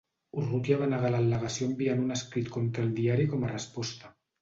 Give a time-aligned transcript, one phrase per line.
[0.43, 4.17] Urrutia va negar l'al·legació enviant un escrit contra el diari com a resposta.